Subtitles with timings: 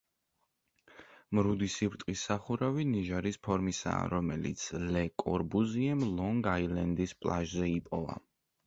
[1.39, 4.65] მრუდი სიბრტყის სახურავი ნიჟარის ფორმისაა, რომელიც
[4.97, 8.23] ლე კორბუზიემ ლონგ-აილენდის პლაჟზე იპოვა.